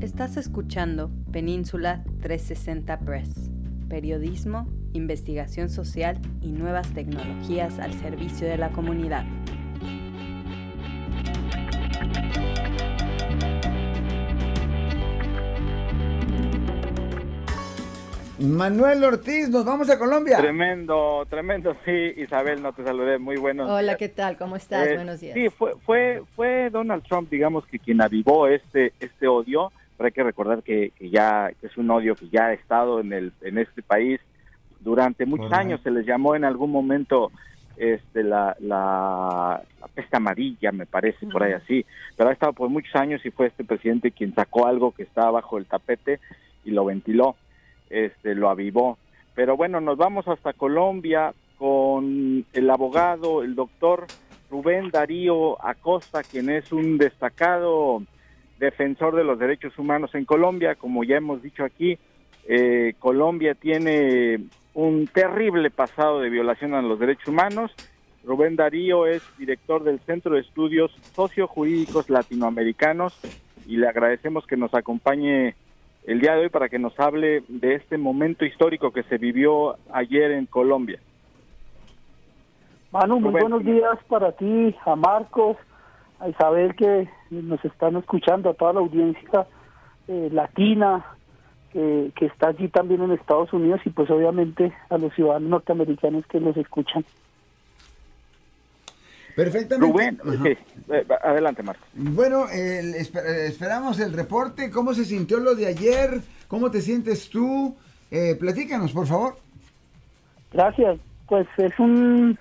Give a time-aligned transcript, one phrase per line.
[0.00, 3.50] Estás escuchando Península 360 Press,
[3.88, 9.24] periodismo, investigación social y nuevas tecnologías al servicio de la comunidad.
[18.38, 20.36] Manuel Ortiz, nos vamos a Colombia.
[20.36, 24.36] Tremendo, tremendo, sí, Isabel, no te saludé, muy buenos Hola, ¿qué tal?
[24.36, 24.88] ¿Cómo estás?
[24.88, 25.32] Eh, Buenos días.
[25.32, 30.12] Sí, fue, fue, fue Donald Trump, digamos, que quien avivó este, este odio, pero hay
[30.12, 33.32] que recordar que, que ya que es un odio que ya ha estado en, el,
[33.42, 34.20] en este país
[34.80, 37.32] durante muchos años, se les llamó en algún momento
[37.76, 41.84] este la, la, la peste amarilla, me parece, por ahí así,
[42.16, 45.32] pero ha estado por muchos años y fue este presidente quien sacó algo que estaba
[45.32, 46.20] bajo el tapete
[46.64, 47.36] y lo ventiló
[47.90, 48.98] este lo avivó.
[49.34, 54.06] Pero bueno, nos vamos hasta Colombia con el abogado, el doctor
[54.50, 58.02] Rubén Darío Acosta, quien es un destacado
[58.58, 60.74] defensor de los derechos humanos en Colombia.
[60.74, 61.98] Como ya hemos dicho aquí,
[62.48, 64.40] eh, Colombia tiene
[64.74, 67.72] un terrible pasado de violación a los derechos humanos.
[68.24, 73.18] Rubén Darío es director del Centro de Estudios Sociojurídicos Latinoamericanos
[73.66, 75.54] y le agradecemos que nos acompañe
[76.06, 79.76] el día de hoy para que nos hable de este momento histórico que se vivió
[79.92, 81.00] ayer en Colombia.
[82.92, 83.40] Manu, muy Rubén.
[83.42, 85.56] buenos días para ti, a Marcos,
[86.20, 89.46] a Isabel que nos están escuchando, a toda la audiencia
[90.08, 91.04] eh, latina
[91.72, 96.26] que, que está allí también en Estados Unidos y pues obviamente a los ciudadanos norteamericanos
[96.26, 97.04] que nos escuchan.
[99.34, 99.86] Perfectamente.
[99.92, 100.56] Rubén, sí,
[100.90, 101.86] eh, adelante Marcos.
[101.92, 104.70] Bueno, el- esper- eh, esperamos el reporte.
[104.70, 106.22] ¿Cómo se sintió lo de ayer?
[106.48, 107.76] ¿Cómo te sientes tú?
[108.10, 109.36] Eh, platícanos, por favor.
[110.52, 110.98] Gracias.
[111.28, 112.38] Pues es un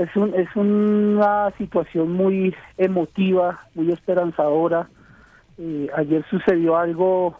[0.00, 4.88] es un es una situación muy emotiva, muy esperanzadora.
[5.58, 7.38] Eh, ayer sucedió algo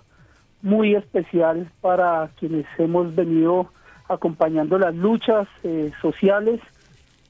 [0.60, 3.72] muy especial para quienes hemos venido
[4.08, 6.60] acompañando las luchas eh, sociales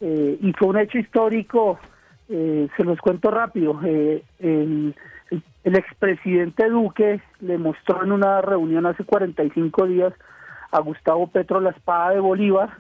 [0.01, 1.79] eh, y fue un hecho histórico.
[2.29, 3.81] se los cuento rápido.
[3.85, 4.95] el, el,
[5.63, 10.13] el expresidente Duque le mostró en una reunión hace 45 días
[10.73, 12.71] a Gustavo Petro la espada de Bolívar,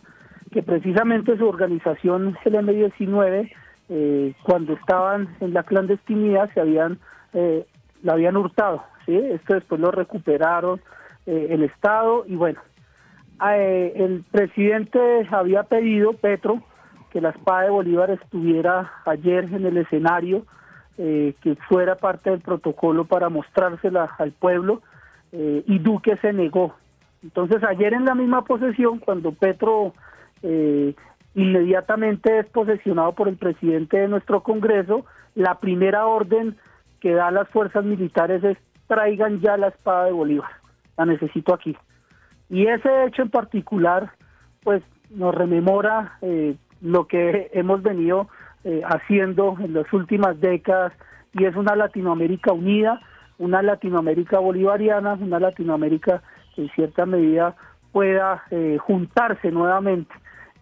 [0.51, 3.51] que precisamente su organización, el M19,
[3.89, 6.99] eh, cuando estaban en la clandestinidad, se habían
[7.33, 7.67] eh,
[8.03, 8.83] la habían hurtado.
[9.07, 9.17] ¿sí?
[9.17, 10.81] Esto después lo recuperaron
[11.27, 12.61] eh, el Estado y bueno,
[13.43, 16.63] el presidente había pedido, Petro,
[17.11, 20.45] que la espada de Bolívar estuviera ayer en el escenario,
[20.97, 24.83] que fuera parte del protocolo para mostrársela al pueblo,
[25.33, 26.75] y Duque se negó.
[27.23, 29.95] Entonces ayer en la misma posesión, cuando Petro
[30.43, 30.95] eh,
[31.35, 36.57] inmediatamente es posesionado por el presidente de nuestro Congreso, la primera orden
[37.01, 40.51] que da las fuerzas militares es traigan ya la espada de Bolívar,
[40.97, 41.77] la necesito aquí.
[42.49, 44.11] Y ese hecho en particular,
[44.65, 48.29] pues nos rememora eh, lo que hemos venido
[48.65, 50.93] eh, haciendo en las últimas décadas
[51.33, 53.01] y es una Latinoamérica unida,
[53.39, 56.23] una Latinoamérica bolivariana, una Latinoamérica
[56.55, 57.55] que en cierta medida
[57.93, 60.13] pueda eh, juntarse nuevamente.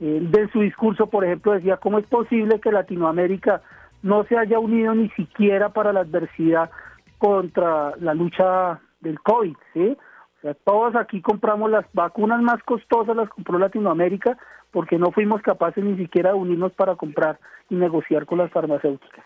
[0.00, 3.62] Eh, de su discurso, por ejemplo, decía, ¿cómo es posible que Latinoamérica
[4.02, 6.70] no se haya unido ni siquiera para la adversidad
[7.18, 9.56] contra la lucha del COVID?
[9.74, 9.96] ¿sí?
[10.38, 14.38] O sea, todos aquí compramos las vacunas más costosas, las compró Latinoamérica,
[14.70, 17.38] porque no fuimos capaces ni siquiera de unirnos para comprar
[17.68, 19.24] y negociar con las farmacéuticas.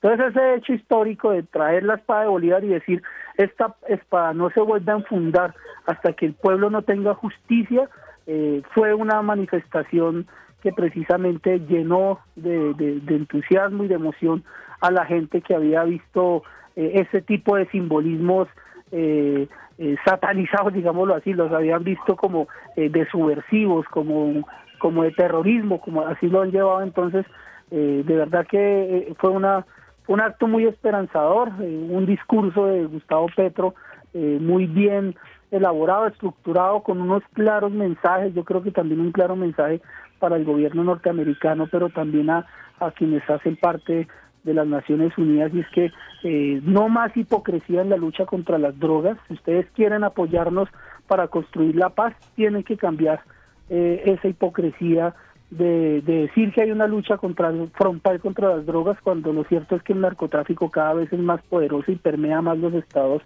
[0.00, 3.02] Entonces ese hecho histórico de traer la espada de Bolívar y decir,
[3.36, 5.54] esta espada no se vuelve a enfundar
[5.86, 7.88] hasta que el pueblo no tenga justicia,
[8.26, 10.26] eh, fue una manifestación
[10.62, 14.44] que precisamente llenó de, de- entusiasmo y de emoción
[14.80, 16.42] a la gente que había visto
[16.76, 18.48] eh, ese tipo de simbolismos
[18.92, 24.46] eh, eh, satanizados, digámoslo así, los habían visto como eh, de subversivos, como,
[24.78, 26.82] como de terrorismo, como así lo han llevado.
[26.82, 27.26] Entonces,
[27.70, 29.64] de verdad que fue una
[30.08, 33.74] un acto muy esperanzador, un discurso de Gustavo Petro
[34.14, 35.14] eh, muy bien
[35.52, 39.80] elaborado, estructurado, con unos claros mensajes, yo creo que también un claro mensaje
[40.18, 42.46] para el gobierno norteamericano, pero también a,
[42.80, 44.08] a quienes hacen parte
[44.44, 45.92] de las Naciones Unidas, y es que
[46.24, 50.68] eh, no más hipocresía en la lucha contra las drogas, si ustedes quieren apoyarnos
[51.06, 53.20] para construir la paz, tienen que cambiar
[53.68, 55.14] eh, esa hipocresía
[55.50, 59.76] de, de decir que hay una lucha contra, frontal contra las drogas cuando lo cierto
[59.76, 63.22] es que el narcotráfico cada vez es más poderoso y permea más los estados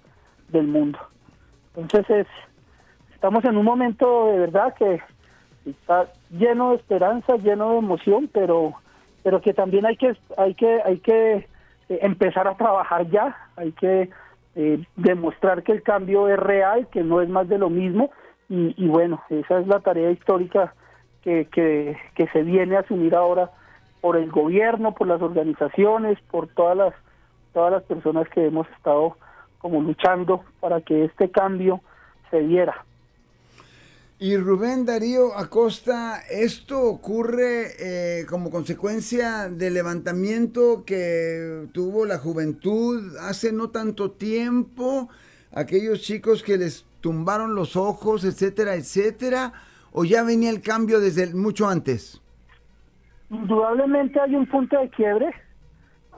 [0.48, 0.98] del mundo.
[1.76, 2.26] Entonces es,
[3.14, 5.00] estamos en un momento de verdad que
[5.66, 8.74] está lleno de esperanza, lleno de emoción, pero
[9.22, 11.34] pero que también hay que hay que hay que
[11.88, 14.08] eh, empezar a trabajar ya, hay que
[14.54, 18.10] eh, demostrar que el cambio es real, que no es más de lo mismo,
[18.48, 20.72] y, bueno, esa es la tarea histórica
[21.22, 23.50] que, que, que se viene a asumir ahora
[24.00, 26.94] por el gobierno, por las organizaciones, por todas las
[27.52, 29.16] todas las personas que hemos estado
[29.58, 31.80] como luchando para que este cambio
[32.30, 32.84] se diera.
[34.18, 43.14] Y Rubén Darío Acosta, ¿esto ocurre eh, como consecuencia del levantamiento que tuvo la juventud
[43.20, 45.10] hace no tanto tiempo?
[45.52, 49.52] Aquellos chicos que les tumbaron los ojos, etcétera, etcétera,
[49.92, 52.22] o ya venía el cambio desde mucho antes?
[53.28, 55.30] Indudablemente hay un punto de quiebre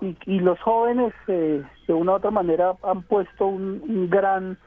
[0.01, 4.59] y, los jóvenes eh, de una u otra manera han puesto un, gran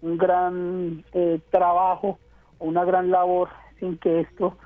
[0.00, 2.18] un gran eh, trabajo
[2.58, 3.48] una gran labor
[3.80, 4.56] en que esto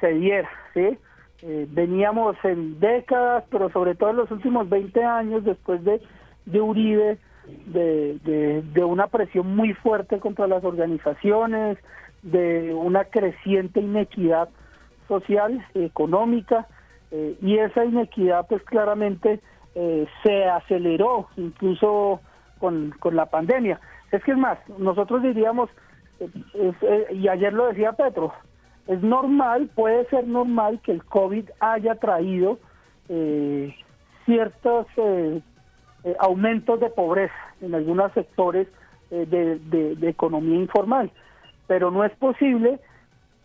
[0.00, 0.48] se diera.
[0.74, 6.00] Eh, veníamos en décadas pero sobre todo en los últimos 20 años después de,
[6.46, 7.18] de Uribe
[7.66, 11.78] de, de, una presión muy fuerte contra las organizaciones
[12.22, 14.48] de una creciente inequidad
[15.06, 16.66] social económica
[17.40, 19.40] y esa inequidad pues claramente
[19.78, 22.22] eh, se aceleró incluso
[22.58, 23.78] con, con la pandemia.
[24.10, 25.68] Es que es más, nosotros diríamos,
[26.18, 28.32] eh, eh, y ayer lo decía Petro,
[28.86, 32.58] es normal, puede ser normal que el COVID haya traído
[34.24, 34.86] ciertos
[36.18, 38.66] aumentos de pobreza en algunos sectores
[39.10, 41.12] de, de, economía informal,
[41.68, 42.80] pero no es posible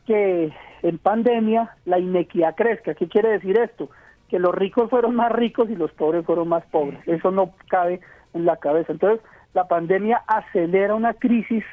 [0.08, 0.52] que
[0.82, 2.96] en pandemia la inequidad crezca.
[2.96, 3.90] ¿Qué quiere decir esto?
[4.32, 7.06] Que los ricos fueron más ricos y los pobres fueron más pobres.
[7.06, 8.00] Eso no cabe
[8.34, 8.94] en la cabeza.
[8.94, 9.20] Entonces,
[9.54, 11.66] la pandemia acelera una crisis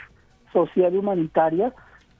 [0.52, 1.72] social y humanitaria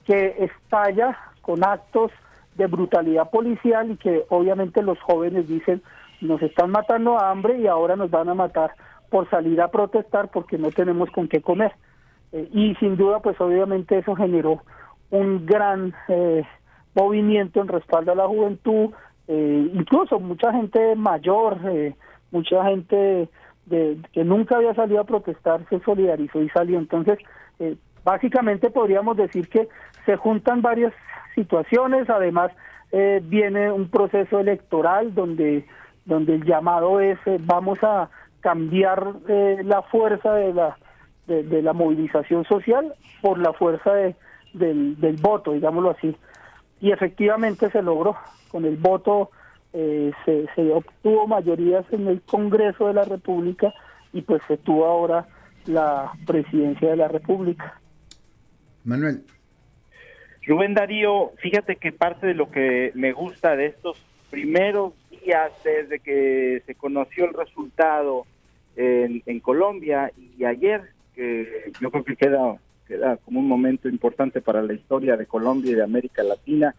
[0.05, 2.13] que estalla con actos
[2.55, 5.81] de brutalidad policial y que obviamente los jóvenes dicen
[6.21, 8.71] nos están matando a hambre y ahora nos van a matar
[9.09, 11.73] por salir a protestar porque no tenemos con qué comer.
[12.31, 14.61] Eh, y sin duda, pues obviamente eso generó
[15.09, 16.45] un gran eh,
[16.95, 18.91] movimiento en respaldo a la juventud,
[19.31, 21.93] eh, incluso mucha gente mayor, eh,
[22.31, 23.29] mucha gente
[23.67, 26.79] de, que nunca había salido a protestar se solidarizó y salió.
[26.79, 27.19] Entonces,
[27.59, 29.69] eh, básicamente podríamos decir que
[30.07, 30.93] se juntan varias
[31.35, 32.51] situaciones, además
[33.21, 35.63] viene un proceso electoral donde,
[36.05, 38.09] donde el llamado es vamos a
[38.39, 40.75] cambiar la fuerza de la,
[41.27, 44.15] de, la movilización social por la fuerza de,
[44.53, 46.17] del, del voto, digámoslo así.
[46.81, 48.15] Y efectivamente se logró
[48.49, 49.31] con el voto
[49.71, 53.73] eh, se, se obtuvo mayorías en el Congreso de la República
[54.13, 55.27] y pues se tuvo ahora
[55.65, 57.79] la presidencia de la República.
[58.83, 59.23] Manuel.
[60.45, 65.99] Rubén Darío, fíjate que parte de lo que me gusta de estos primeros días desde
[65.99, 68.25] que se conoció el resultado
[68.75, 70.81] en, en Colombia y ayer,
[71.13, 72.55] que yo creo que queda,
[72.87, 76.73] queda como un momento importante para la historia de Colombia y de América Latina,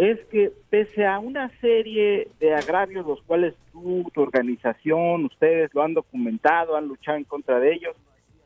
[0.00, 5.82] es que pese a una serie de agravios los cuales tú, tu organización, ustedes lo
[5.82, 7.94] han documentado, han luchado en contra de ellos,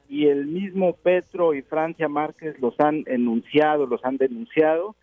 [0.09, 4.97] y el mismo Petro y Francia Márquez los han enunciado, los han denunciado,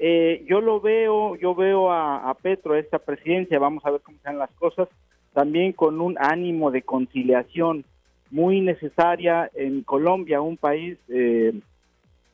[0.00, 4.38] eh, yo lo veo, yo veo a, Petro, esta presidencia, vamos a ver cómo están
[4.38, 4.88] las cosas,
[5.32, 7.84] también con un ánimo de conciliación
[8.32, 11.52] muy necesaria en Colombia, un país eh,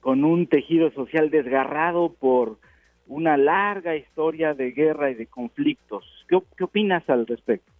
[0.00, 2.57] con un tejido social desgarrado por
[3.09, 6.04] una larga historia de guerra y de conflictos.
[6.28, 7.71] ¿Qué, opinas al respecto?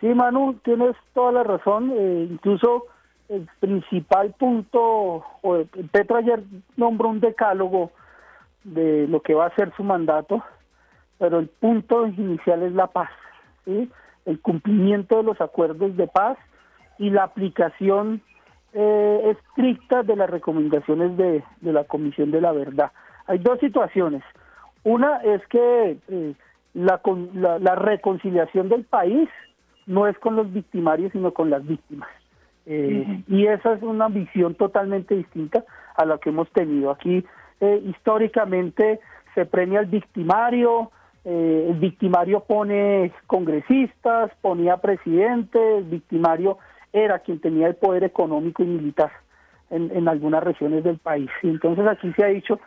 [0.00, 1.92] Sí, Manu, tienes toda la razón.
[1.94, 2.86] Eh, incluso
[3.28, 6.42] el principal punto, o Petro ayer
[6.76, 7.92] nombró un decálogo
[8.64, 10.42] de lo que va a ser su mandato,
[11.18, 13.10] pero el punto inicial es la paz,
[13.66, 16.38] el cumplimiento de los acuerdos de paz
[16.98, 18.20] y la aplicación
[18.72, 22.90] eh, estricta de las recomendaciones de la Comisión de la Verdad.
[23.30, 24.24] Hay dos situaciones.
[24.82, 26.34] Una es que eh,
[26.74, 27.00] la,
[27.60, 29.28] la, reconciliación del país
[29.86, 32.08] no es con los victimarios, sino con las víctimas.
[32.66, 35.64] Eh, y esa es una visión totalmente distinta
[35.96, 36.90] a la que hemos tenido.
[36.90, 37.24] Aquí
[37.60, 38.98] eh, históricamente
[39.36, 40.90] se premia al victimario,
[41.24, 46.58] el victimario pone congresistas, ponía presidente, el victimario
[46.92, 49.12] era quien tenía el poder económico y militar
[49.68, 51.30] en, en algunas regiones del país.
[51.42, 52.58] Y entonces aquí se ha dicho,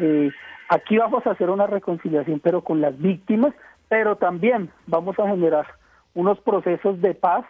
[0.00, 0.30] eh,
[0.68, 3.54] aquí vamos a hacer una reconciliación, pero con las víctimas,
[3.88, 5.66] pero también vamos a generar
[6.14, 7.44] unos procesos de paz,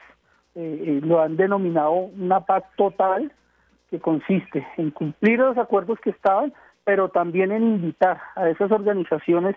[0.55, 3.33] eh, eh, lo han denominado una paz total,
[3.91, 6.53] que consiste en cumplir los acuerdos que estaban,
[6.85, 9.57] pero también en invitar a esas organizaciones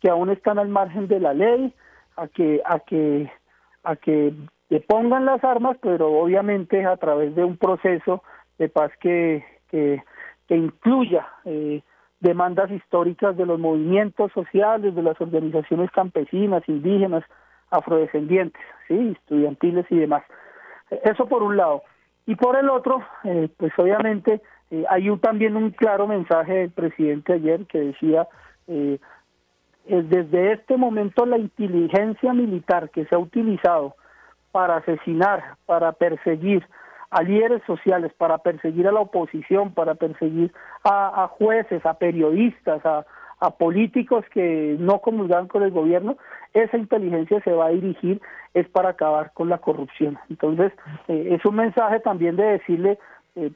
[0.00, 1.74] que aún están al margen de la ley
[2.16, 3.30] a que a que
[3.84, 4.34] a que
[4.86, 8.22] pongan las armas, pero obviamente a través de un proceso
[8.58, 10.02] de paz que, que,
[10.48, 11.82] incluya eh,
[12.20, 17.24] demandas históricas de los movimientos sociales, de las organizaciones campesinas, indígenas,
[17.70, 20.22] afrodescendientes, sí, estudiantiles y demás.
[21.04, 21.82] Eso por un lado.
[22.26, 27.32] Y por el otro, eh, pues obviamente eh, hay también un claro mensaje del presidente
[27.32, 28.28] ayer que decía,
[28.68, 28.98] eh,
[29.86, 33.96] desde este momento la inteligencia militar que se ha utilizado
[34.52, 36.66] para asesinar, para perseguir
[37.10, 40.52] a líderes sociales, para perseguir a la oposición, para perseguir
[40.84, 43.04] a, jueces, a periodistas, a,
[43.58, 46.18] políticos que no comulgan con el gobierno,
[46.52, 48.20] esa inteligencia se va a dirigir
[48.52, 50.18] es para acabar con la corrupción.
[50.28, 50.72] Entonces,
[51.08, 52.98] eh, es un mensaje también de decirle,
[53.36, 53.50] eh,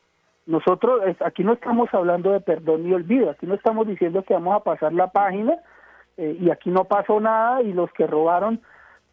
[0.47, 4.57] nosotros aquí no estamos hablando de perdón y olvido, aquí no estamos diciendo que vamos
[4.57, 5.59] a pasar la página
[6.17, 8.61] eh, y aquí no pasó nada y los que robaron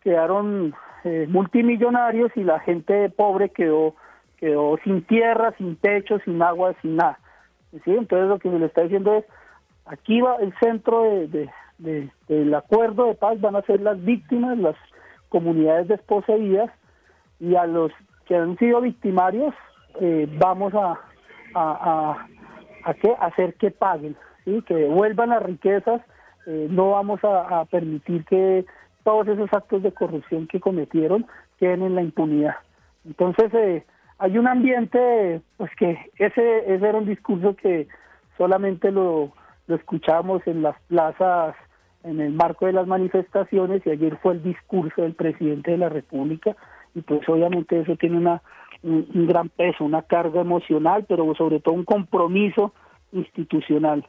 [0.01, 0.73] quedaron
[1.29, 3.95] multimillonarios y la gente pobre quedó
[4.41, 7.17] quedó sin tierra, sin techo, sin agua, sin nada.
[7.71, 9.23] Entonces lo que se le está diciendo es,
[9.85, 11.49] aquí va el centro de,
[12.27, 14.75] del acuerdo de paz, van a ser las víctimas, las
[15.29, 16.69] comunidades desposeídas
[17.39, 17.91] y a los
[18.25, 19.53] que han sido victimarios
[19.99, 20.99] eh, vamos a,
[21.55, 22.27] a,
[22.83, 24.61] a, hacer que paguen, ¿sí?
[24.67, 26.01] que devuelvan las riquezas,
[26.47, 28.65] eh, no vamos a, permitir que
[29.03, 31.25] todos esos actos de corrupción que cometieron
[31.59, 32.55] queden en la impunidad.
[33.05, 33.83] Entonces, eh,
[34.21, 37.87] hay un ambiente, pues que ese, ese era un discurso que
[38.37, 39.31] solamente lo,
[39.65, 41.55] lo escuchamos en las plazas
[42.03, 45.89] en el marco de las manifestaciones y ayer fue el discurso del presidente de la
[45.89, 46.55] República
[46.93, 48.43] y pues obviamente eso tiene una
[48.83, 52.73] un, gran peso, una carga emocional, pero sobre todo un compromiso
[53.13, 54.05] institucional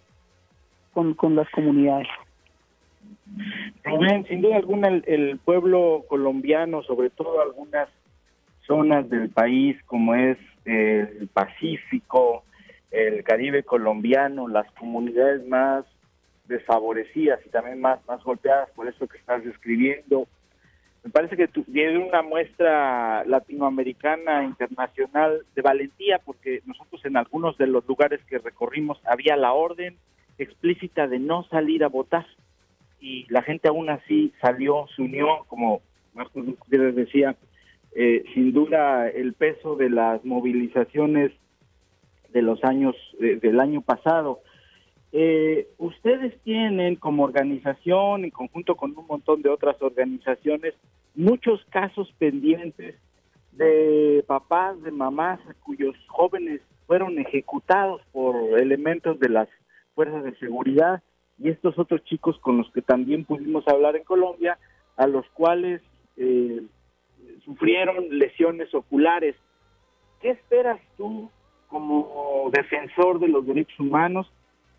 [0.93, 2.09] con, con las comunidades.
[3.85, 7.89] Rubén, sin duda alguna el pueblo colombiano, sobre todo algunas
[8.67, 12.45] zonas del país como es el Pacífico,
[12.91, 15.85] el Caribe colombiano, las comunidades más
[16.47, 20.27] desfavorecidas y también más, más golpeadas por eso que estás describiendo.
[21.03, 27.67] Me parece que tuvieron una muestra latinoamericana, internacional de valentía, porque nosotros en algunos de
[27.67, 29.97] los lugares que recorrimos había la orden
[30.39, 32.27] explícita de no salir a votar
[33.01, 35.83] y la gente aún así salió, se unió, como
[36.15, 37.35] Marcos Gutiérrez decía,
[37.95, 41.33] eh, sin duda el peso de las movilizaciones
[42.33, 44.41] de los años del año pasado.
[45.13, 50.75] Eh, ustedes tienen como organización, en conjunto con un montón de otras organizaciones,
[51.15, 52.97] muchos casos pendientes
[53.53, 59.49] de papás, de mamás cuyos jóvenes fueron ejecutados por elementos de las
[59.95, 61.03] fuerzas de seguridad
[61.39, 64.59] y estos otros chicos con los que también pudimos hablar en Colombia,
[64.97, 65.83] a los cuales
[66.17, 66.63] eh,
[67.45, 69.37] sufrieron lesiones oculares.
[70.21, 71.31] ¿Qué esperas tú
[71.69, 74.31] como defensor de los derechos humanos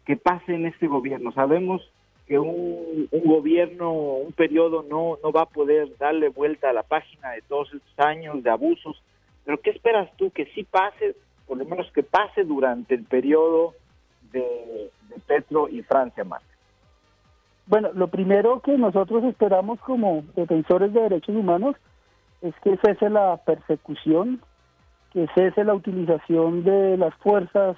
[0.05, 1.31] que pase en este gobierno?
[1.33, 1.81] Sabemos
[2.27, 7.31] que un, gobierno, un periodo no, no va a poder darle vuelta a la página
[7.31, 9.01] de todos estos años de abusos,
[9.45, 11.15] pero ¿qué esperas tú que sí pase,
[11.45, 13.73] por lo menos que pase durante el periodo
[14.31, 14.89] de,
[15.27, 16.41] Petro y Francia más?
[17.67, 21.75] Bueno, lo primero que nosotros esperamos como defensores de derechos humanos
[22.43, 24.41] es que cese la persecución,
[25.11, 27.77] que cese la utilización de las fuerzas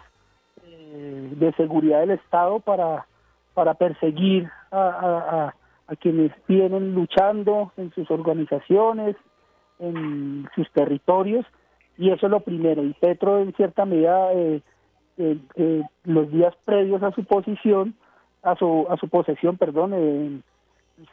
[0.64, 3.06] eh, de seguridad del Estado para,
[3.54, 5.54] para perseguir a,
[6.00, 9.16] quienes vienen luchando en sus organizaciones,
[9.78, 11.46] en sus territorios,
[11.96, 12.84] y eso es lo primero.
[12.84, 14.62] Y Petro, en cierta medida, eh,
[15.18, 17.94] eh, los días previos a su posición,
[18.42, 20.42] a su, a su posesión, perdón,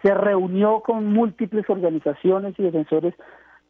[0.03, 3.15] se reunió con múltiples organizaciones y defensores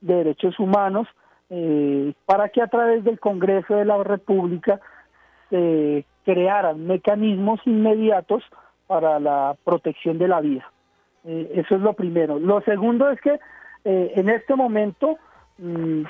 [0.02, 1.08] de derechos humanos
[1.54, 4.80] eh, para que a través del Congreso de la República
[5.50, 8.42] se crearan mecanismos inmediatos
[8.86, 10.70] para la protección de la vida.
[11.24, 12.38] Eh, eso es lo primero.
[12.38, 13.38] Lo segundo es que
[13.84, 15.18] eh, en este momento
[15.58, 16.02] mm,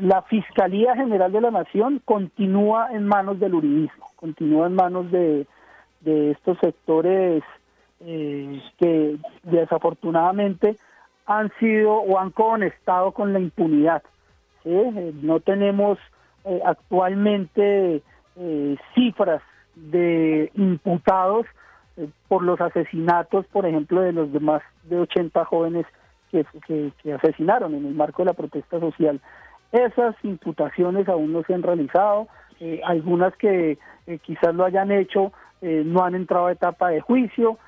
[0.00, 5.46] la Fiscalía General de la Nación continúa en manos del uribismo, continúa en manos de,
[6.00, 7.42] de estos sectores
[8.78, 10.76] que desafortunadamente
[11.26, 14.02] han sido o han conectado con la impunidad.
[14.64, 15.98] Eh, no tenemos
[16.44, 18.02] eh, actualmente
[18.36, 19.42] eh, cifras
[19.74, 21.46] de imputados
[22.28, 25.86] por los asesinatos, por ejemplo, de los demás de 80 jóvenes
[26.30, 29.20] que, que, asesinaron en el marco de la protesta social.
[29.70, 32.26] Esas imputaciones aún no se han realizado,
[32.84, 33.78] algunas que
[34.22, 37.58] quizás lo hayan hecho no han entrado a etapa de juicio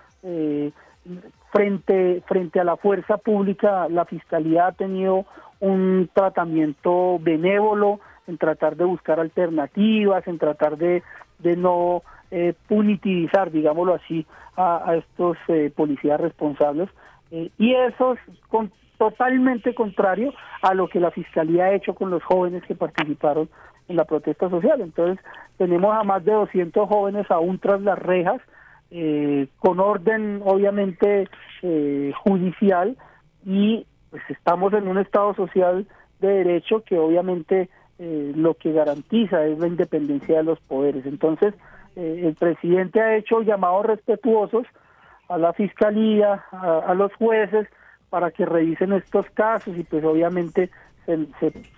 [1.57, 5.25] frente, frente a la fuerza pública, la Fiscalía ha tenido
[5.61, 11.03] un tratamiento benévolo, en tratar de buscar alternativas, en tratar de,
[11.39, 16.91] de no eh, punitivizar, digámoslo así, a, estos eh, policías responsables.
[17.31, 22.11] Eh, y eso es con, totalmente contrario a lo que la Fiscalía ha hecho con
[22.11, 23.49] los jóvenes que participaron
[23.89, 24.81] en la protesta social.
[24.81, 25.25] Entonces,
[25.57, 28.43] tenemos a más de 200 jóvenes aún tras las rejas,
[28.99, 31.29] eh, con orden obviamente
[31.61, 32.97] eh, judicial
[33.45, 35.87] y pues estamos en un Estado social
[36.21, 41.05] de derecho que obviamente eh, lo que garantiza es la independencia de los poderes.
[41.05, 41.53] Entonces,
[41.95, 44.67] el presidente ha hecho llamados respetuosos
[45.29, 47.69] a la fiscalía, a, los jueces,
[48.09, 50.71] para que revisen estos casos y pues obviamente
[51.05, 51.27] se,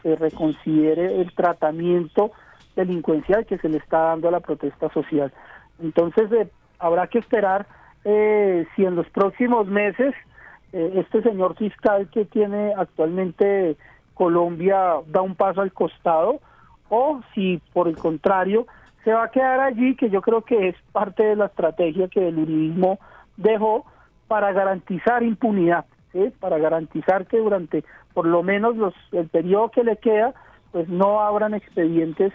[0.02, 2.30] se, reconsidere el tratamiento
[2.76, 5.32] delincuencial que se le está dando a la protesta social.
[5.80, 6.30] Entonces,
[6.78, 7.66] habrá que esperar
[8.04, 10.14] eh, si en los próximos meses
[10.72, 13.76] eh, este señor fiscal que tiene actualmente
[14.14, 16.40] Colombia da un paso al costado
[16.88, 18.66] o si por el contrario
[19.04, 22.28] se va a quedar allí, que yo creo que es parte de la estrategia que
[22.28, 22.98] el uribismo
[23.36, 23.86] dejó
[24.26, 25.86] para garantizar impunidad,
[26.40, 30.34] para garantizar que durante por lo menos los, el periodo que le queda,
[30.72, 32.32] pues no abran expedientes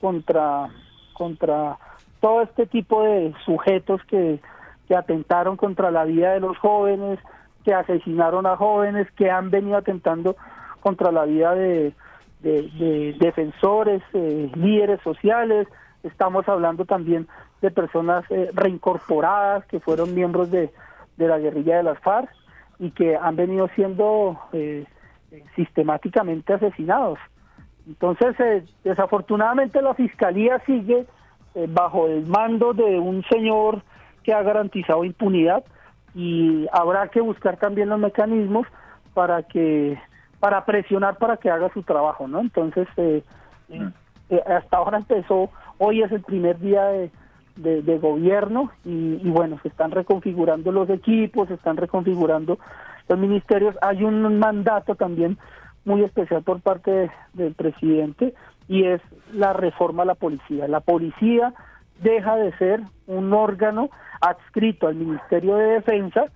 [0.00, 0.68] contra
[1.12, 1.78] contra
[2.24, 4.40] todo este tipo de sujetos que,
[4.88, 7.18] que atentaron contra la vida de los jóvenes,
[7.66, 10.34] que asesinaron a jóvenes, que han venido atentando
[10.80, 11.92] contra la vida de,
[12.40, 15.68] de, defensores, eh, líderes sociales.
[16.02, 17.28] Estamos hablando también
[17.60, 20.72] de personas eh, reincorporadas que fueron miembros de,
[21.18, 22.30] de, la guerrilla de las FARC
[22.78, 24.86] y que han venido siendo eh,
[25.56, 27.18] sistemáticamente asesinados.
[27.86, 31.04] Entonces, desafortunadamente la Fiscalía sigue
[31.54, 33.82] eh, bajo el mando de un señor
[34.22, 35.64] que ha garantizado impunidad
[36.14, 38.66] y habrá que buscar también los mecanismos
[39.14, 39.98] para que
[40.40, 42.40] para presionar para que haga su trabajo, ¿no?
[42.40, 43.22] Entonces, eh,
[43.70, 47.10] eh, hasta ahora empezó, hoy es el primer día de,
[47.82, 52.58] de, gobierno y, y, bueno, se están reconfigurando los equipos, se están reconfigurando
[53.08, 53.76] los ministerios.
[53.80, 55.38] Hay un mandato también
[55.84, 58.34] muy especial por parte del presidente
[58.68, 59.00] y es
[59.32, 60.68] la reforma a la policía.
[60.68, 61.52] La policía
[62.00, 66.26] deja de ser un órgano adscrito al Ministerio de Defensa.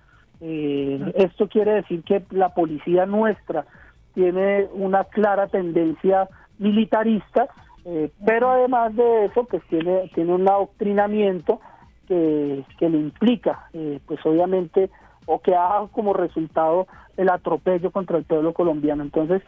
[0.41, 3.65] Eh, esto quiere decir que la policía nuestra
[4.13, 7.47] tiene una clara tendencia militarista,
[7.85, 11.59] eh, pero además de eso, pues tiene, tiene un adoctrinamiento
[12.07, 14.89] que, que le implica, eh, pues obviamente,
[15.25, 16.87] o que ha como resultado
[17.17, 19.03] el atropello contra el pueblo colombiano.
[19.03, 19.41] Entonces,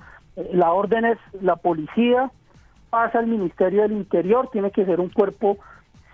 [0.53, 2.31] la orden es la policía
[2.91, 5.57] pasa al Ministerio del Interior, tiene que ser un cuerpo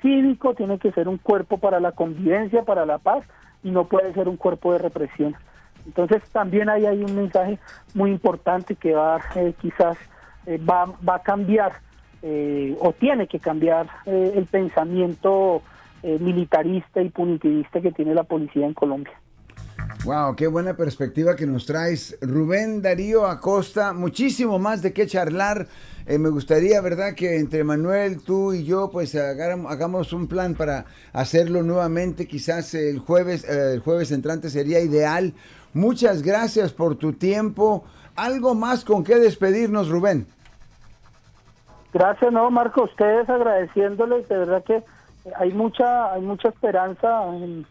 [0.01, 3.25] cívico, tiene que ser un cuerpo para la convivencia, para la paz,
[3.63, 5.35] y no puede ser un cuerpo de represión.
[5.87, 7.59] Entonces también ahí hay un mensaje
[7.95, 9.97] muy importante que va eh, quizás
[10.45, 11.73] eh, va, va a cambiar
[12.21, 15.61] eh, o tiene que cambiar el pensamiento
[16.03, 19.13] militarista y punitivista que tiene la policía en Colombia.
[20.05, 22.17] Wow, qué buena perspectiva que nos traes.
[22.21, 25.67] Rubén Darío Acosta, muchísimo más de qué charlar.
[26.09, 30.85] Eh, me gustaría, ¿verdad?, que entre Manuel, tú y yo, pues hagamos un plan para
[31.11, 32.27] hacerlo nuevamente.
[32.27, 35.33] Quizás el jueves, eh, el jueves entrante sería ideal.
[35.73, 37.83] Muchas gracias por tu tiempo.
[38.15, 40.27] ¿Algo más con qué despedirnos, Rubén?
[41.93, 44.83] Gracias, no, Marco, ustedes agradeciéndoles, de verdad que
[45.35, 47.65] hay mucha, hay mucha esperanza en,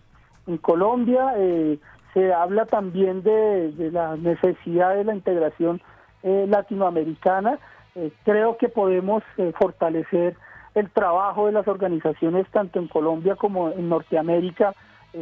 [0.61, 1.33] Colombia.
[1.37, 1.79] Eh,
[2.13, 5.81] se habla también de, la necesidad de la integración
[6.23, 7.59] eh, latinoamericana.
[7.97, 10.37] Eh, creo que podemos eh, fortalecer
[10.75, 14.75] el trabajo de las organizaciones tanto en Colombia como en Norteamérica,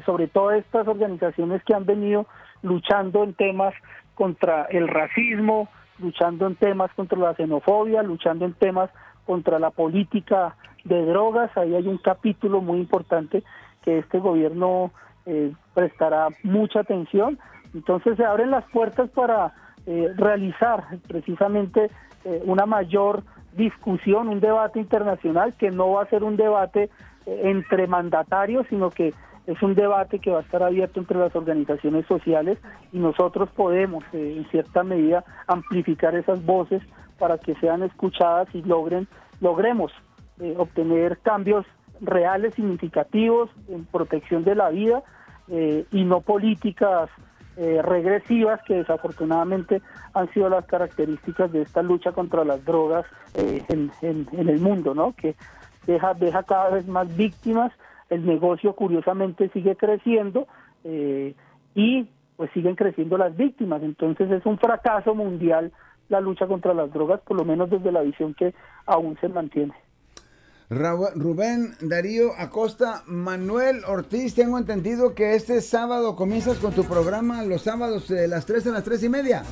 [0.04, 2.26] sobre todo estas organizaciones que han venido
[2.62, 3.72] luchando en temas
[4.16, 8.90] contra el racismo, luchando en temas contra la xenofobia, luchando en temas
[9.24, 11.56] contra la política de drogas.
[11.56, 13.42] Ahí hay un capítulo muy importante
[13.82, 14.90] que este gobierno
[15.26, 17.38] eh, prestará mucha atención.
[17.74, 19.52] Entonces se abren las puertas para
[19.86, 21.90] eh, realizar precisamente
[22.24, 23.22] eh, una mayor
[23.56, 26.90] discusión, un debate internacional que no va a ser un debate
[27.26, 29.14] entre mandatarios, sino que
[29.46, 32.58] es un debate que va a estar abierto entre las organizaciones sociales
[32.92, 36.82] y nosotros podemos en cierta medida amplificar esas voces
[37.18, 39.08] para que sean escuchadas y logren
[39.40, 39.92] logremos
[40.58, 41.64] obtener cambios
[42.00, 45.02] reales, significativos en protección de la vida
[45.48, 47.10] eh, y no políticas
[47.56, 53.62] eh, regresivas que desafortunadamente han sido las características de esta lucha contra las drogas eh,
[53.68, 53.90] en,
[54.32, 55.14] el mundo, ¿no?
[55.14, 55.34] Que
[55.86, 57.72] deja, deja cada vez más víctimas,
[58.10, 60.46] el negocio curiosamente sigue creciendo
[61.74, 65.72] y pues siguen creciendo las víctimas, entonces es un fracaso mundial
[66.08, 68.54] la lucha contra las drogas, por lo menos desde la visión que
[68.86, 69.74] aún se mantiene.
[70.70, 77.62] Rubén Darío Acosta, Manuel Ortiz, tengo entendido que este sábado comienzas con tu programa los
[77.62, 79.42] sábados de las 3 a las 3 y media.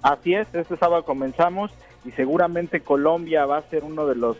[0.00, 1.72] Así es, este sábado comenzamos
[2.04, 4.36] y seguramente Colombia va a ser uno de los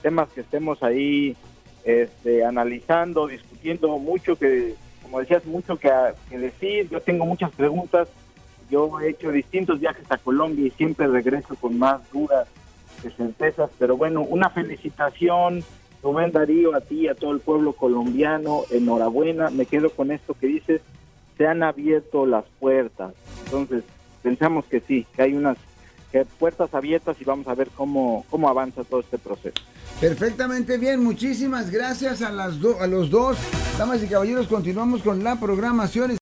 [0.00, 1.36] temas que estemos ahí
[1.84, 5.90] este, analizando, discutiendo mucho, que como decías, mucho que,
[6.30, 6.88] que decir.
[6.88, 8.08] Yo tengo muchas preguntas.
[8.70, 12.48] Yo he hecho distintos viajes a Colombia y siempre regreso con más dudas
[13.10, 13.70] certezas.
[13.78, 15.64] Pero bueno, una felicitación,
[16.02, 18.62] Rubén Darío, a ti a todo el pueblo colombiano.
[18.70, 19.50] Enhorabuena.
[19.50, 20.80] Me quedo con esto que dices.
[21.38, 23.14] Se han abierto las puertas.
[23.44, 23.84] Entonces,
[24.22, 25.56] pensamos que sí, que hay unas
[26.38, 29.56] puertas abiertas y vamos a ver cómo, cómo avanza todo este proceso.
[30.00, 33.38] Perfectamente bien, muchísimas gracias a, las a los dos.
[33.78, 36.21] Damas y caballeros, continuamos con la programación.